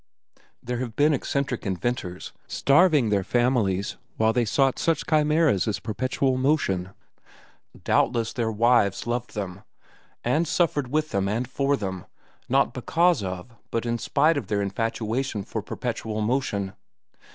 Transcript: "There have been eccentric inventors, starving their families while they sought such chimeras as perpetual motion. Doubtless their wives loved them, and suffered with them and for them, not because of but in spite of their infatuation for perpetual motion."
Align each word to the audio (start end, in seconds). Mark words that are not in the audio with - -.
"There 0.63 0.79
have 0.79 0.95
been 0.95 1.13
eccentric 1.13 1.63
inventors, 1.63 2.31
starving 2.47 3.09
their 3.09 3.23
families 3.23 3.97
while 4.17 4.33
they 4.33 4.45
sought 4.45 4.79
such 4.79 5.05
chimeras 5.05 5.67
as 5.67 5.77
perpetual 5.79 6.37
motion. 6.37 6.89
Doubtless 7.83 8.33
their 8.33 8.51
wives 8.51 9.05
loved 9.05 9.35
them, 9.35 9.61
and 10.23 10.47
suffered 10.47 10.87
with 10.91 11.09
them 11.09 11.29
and 11.29 11.47
for 11.47 11.77
them, 11.77 12.05
not 12.49 12.73
because 12.73 13.21
of 13.21 13.53
but 13.69 13.85
in 13.85 13.99
spite 13.99 14.37
of 14.37 14.47
their 14.47 14.63
infatuation 14.63 15.43
for 15.43 15.61
perpetual 15.61 16.21
motion." 16.21 16.73